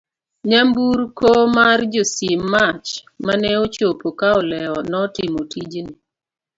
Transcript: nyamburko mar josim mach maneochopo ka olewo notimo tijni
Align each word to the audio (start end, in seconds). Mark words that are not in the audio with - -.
nyamburko 0.49 1.29
mar 1.57 1.79
josim 1.93 2.41
mach 2.53 2.89
maneochopo 3.25 4.07
ka 4.19 4.27
olewo 4.39 4.77
notimo 4.91 5.39
tijni 5.51 5.93